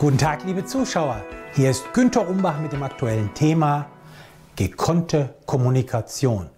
[0.00, 1.24] Guten Tag, liebe Zuschauer.
[1.54, 3.86] Hier ist Günter Umbach mit dem aktuellen Thema
[4.54, 6.50] gekonnte Kommunikation.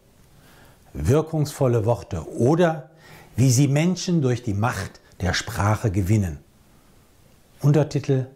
[0.93, 2.90] Wirkungsvolle Worte oder
[3.37, 6.40] wie sie Menschen durch die Macht der Sprache gewinnen.
[7.62, 8.26] Untertitel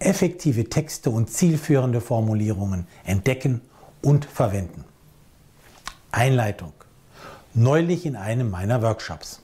[0.00, 3.60] Effektive Texte und zielführende Formulierungen entdecken
[4.02, 4.84] und verwenden.
[6.10, 6.72] Einleitung.
[7.54, 9.40] Neulich in einem meiner Workshops.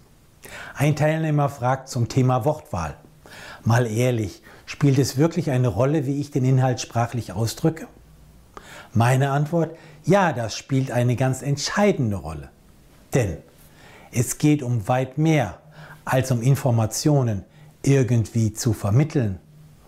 [0.75, 2.97] Ein Teilnehmer fragt zum Thema Wortwahl.
[3.63, 7.87] Mal ehrlich, spielt es wirklich eine Rolle, wie ich den Inhalt sprachlich ausdrücke?
[8.93, 12.51] Meine Antwort, ja, das spielt eine ganz entscheidende Rolle.
[13.13, 13.39] Denn
[14.13, 15.59] es geht um weit mehr
[16.05, 17.45] als um Informationen
[17.83, 19.39] irgendwie zu vermitteln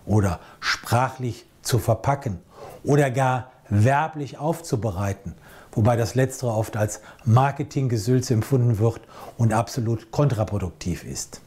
[0.05, 2.39] oder sprachlich zu verpacken
[2.83, 5.35] oder gar werblich aufzubereiten,
[5.71, 9.01] wobei das letztere oft als Marketinggesülze empfunden wird
[9.37, 11.41] und absolut kontraproduktiv ist.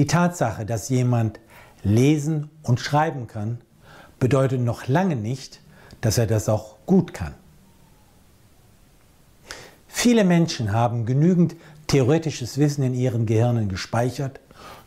[0.00, 1.40] Die Tatsache, dass jemand
[1.82, 3.58] lesen und schreiben kann,
[4.18, 5.60] bedeutet noch lange nicht,
[6.00, 7.34] dass er das auch gut kann.
[9.88, 11.54] Viele Menschen haben genügend
[11.86, 14.40] theoretisches Wissen in ihren Gehirnen gespeichert,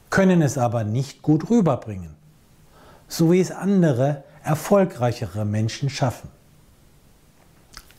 [0.09, 2.15] können es aber nicht gut rüberbringen,
[3.07, 6.31] so wie es andere, erfolgreichere Menschen schaffen.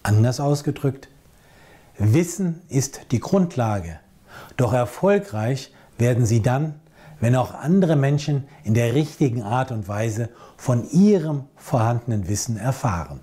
[0.02, 1.06] Anders ausgedrückt,
[1.96, 4.00] Wissen ist die Grundlage,
[4.56, 6.80] doch erfolgreich werden sie dann,
[7.24, 13.20] wenn auch andere Menschen in der richtigen Art und Weise von ihrem vorhandenen Wissen erfahren.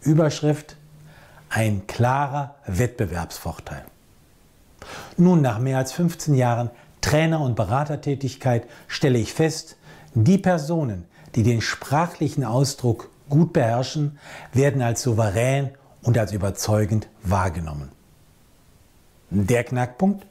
[0.00, 0.76] Überschrift
[1.48, 3.84] Ein klarer Wettbewerbsvorteil.
[5.16, 6.70] Nun, nach mehr als 15 Jahren
[7.00, 9.78] Trainer- und Beratertätigkeit stelle ich fest,
[10.14, 14.20] die Personen, die den sprachlichen Ausdruck gut beherrschen,
[14.52, 15.70] werden als souverän
[16.02, 17.90] und als überzeugend wahrgenommen.
[19.30, 20.24] Der Knackpunkt?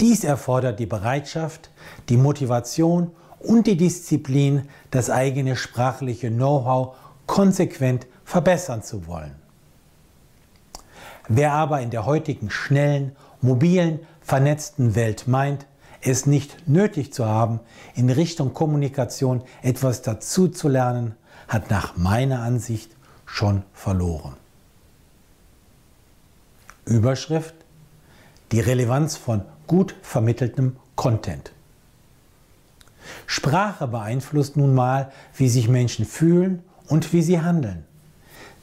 [0.00, 1.70] Dies erfordert die Bereitschaft,
[2.08, 9.34] die Motivation und die Disziplin, das eigene sprachliche Know-how konsequent verbessern zu wollen.
[11.28, 15.66] Wer aber in der heutigen schnellen, mobilen, vernetzten Welt meint,
[16.00, 17.60] es nicht nötig zu haben,
[17.94, 21.14] in Richtung Kommunikation etwas dazu zu lernen,
[21.46, 24.34] hat nach meiner Ansicht schon verloren.
[26.84, 27.54] Überschrift
[28.50, 31.52] Die Relevanz von gut vermitteltem Content.
[33.28, 37.84] Sprache beeinflusst nun mal, wie sich Menschen fühlen und wie sie handeln.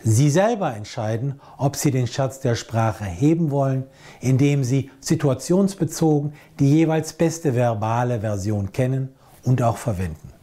[0.04, 3.86] Sie selber entscheiden, ob sie den Schatz der Sprache heben wollen,
[4.20, 9.08] indem sie situationsbezogen die jeweils beste verbale Version kennen
[9.46, 10.34] und auch verwenden.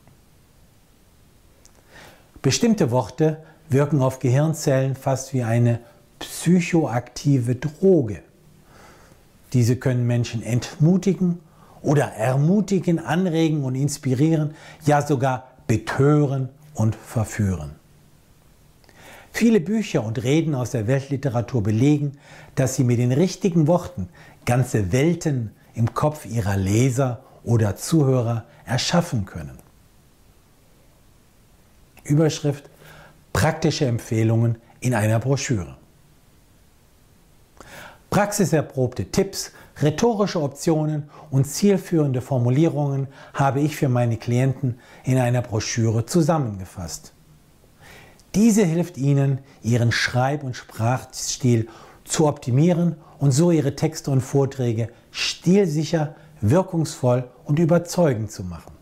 [2.41, 5.81] Bestimmte Worte wirken auf Gehirnzellen fast wie eine
[6.21, 8.23] psychoaktive Droge.
[9.55, 11.39] Diese können Menschen entmutigen
[11.81, 14.55] oder ermutigen, anregen und inspirieren,
[14.85, 17.77] ja sogar betören und verführen.
[19.31, 22.19] Viele Bücher und Reden aus der Weltliteratur belegen,
[22.55, 24.09] dass sie mit den richtigen Worten
[24.45, 29.59] ganze Welten im Kopf ihrer Leser oder Zuhörer erschaffen können.
[32.05, 32.71] Überschrift
[33.33, 35.77] Praktische Empfehlungen in einer Broschüre.
[38.15, 39.51] Praxiserprobte Tipps,
[39.83, 47.13] rhetorische Optionen und zielführende Formulierungen habe ich für meine Klienten in einer Broschüre zusammengefasst.
[48.37, 51.67] Diese hilft Ihnen, Ihren Schreib- und Sprachstil
[52.05, 58.75] zu optimieren und so Ihre Texte und Vorträge stilsicher, wirkungsvoll und überzeugend zu machen.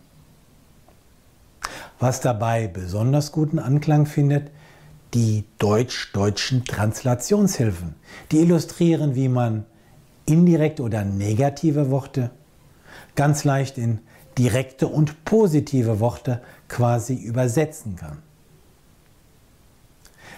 [1.99, 4.51] Was dabei besonders guten Anklang findet,
[5.15, 7.95] die deutsch-deutschen Translationshilfen.
[8.31, 9.67] Die illustrieren, wie man
[10.27, 12.31] indirekte oder negative Worte
[13.15, 14.01] ganz leicht in
[14.39, 18.23] direkte und positive Worte quasi übersetzen kann.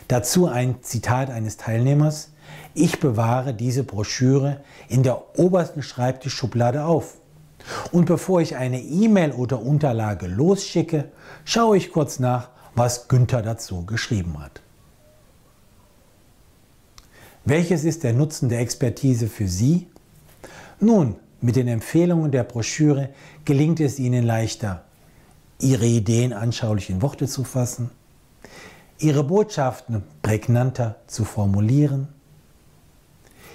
[0.09, 2.33] Dazu ein Zitat eines Teilnehmers.
[2.75, 7.15] Ich bewahre diese Broschüre in der obersten Schreibtischschublade auf.
[7.93, 11.11] Und bevor ich eine E-Mail oder Unterlage losschicke,
[11.45, 14.64] schaue ich kurz nach, was Günther dazu geschrieben hat.
[17.47, 19.87] Welches ist der Nutzen der Expertise für Sie?
[20.81, 23.11] Nun, mit den Empfehlungen der Broschüre
[23.45, 24.83] gelingt es Ihnen leichter,
[25.61, 27.91] Ihre Ideen anschaulich in Worte zu fassen,
[28.99, 32.09] Ihre Botschaften prägnanter zu formulieren,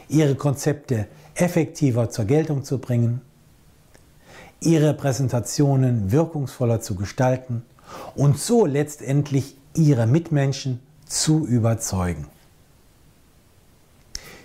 [0.08, 3.22] Ihre Konzepte effektiver zur Geltung zu bringen,
[4.62, 7.64] Ihre Präsentationen wirkungsvoller zu gestalten
[8.14, 12.28] und so letztendlich Ihre Mitmenschen zu überzeugen.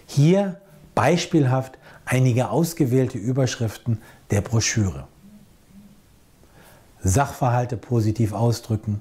[0.06, 0.61] Hier
[0.95, 5.06] beispielhaft einige ausgewählte Überschriften der Broschüre.
[7.03, 9.01] Sachverhalte positiv ausdrücken,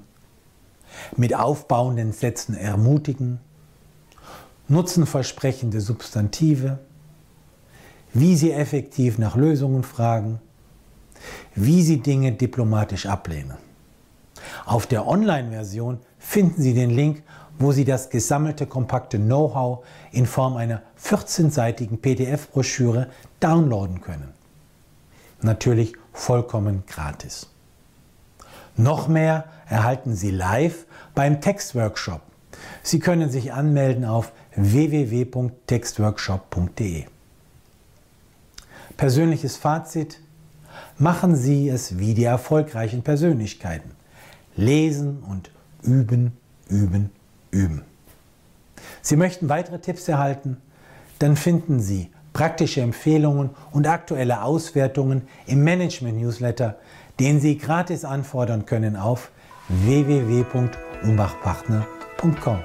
[1.16, 3.40] mit aufbauenden Sätzen ermutigen,
[4.68, 6.78] nutzenversprechende Substantive,
[8.12, 10.40] wie Sie effektiv nach Lösungen fragen,
[11.54, 13.56] wie Sie Dinge diplomatisch ablehnen.
[14.66, 17.22] Auf der Online-Version finden Sie den Link,
[17.58, 23.08] wo Sie das gesammelte kompakte Know-how in Form einer 14-seitigen PDF-Broschüre
[23.40, 24.32] downloaden können.
[25.42, 27.48] Natürlich vollkommen gratis.
[28.76, 32.20] Noch mehr erhalten Sie live beim Textworkshop.
[32.82, 37.04] Sie können sich anmelden auf www.textworkshop.de.
[38.96, 40.18] Persönliches Fazit.
[40.98, 43.92] Machen Sie es wie die erfolgreichen Persönlichkeiten.
[44.56, 45.50] Lesen und
[45.82, 46.32] üben,
[46.68, 47.10] üben,
[47.50, 47.82] üben.
[49.02, 50.58] Sie möchten weitere Tipps erhalten?
[51.18, 56.76] Dann finden Sie praktische Empfehlungen und aktuelle Auswertungen im Management-Newsletter,
[57.20, 59.30] den Sie gratis anfordern können auf
[59.68, 62.58] www.umbachpartner.com.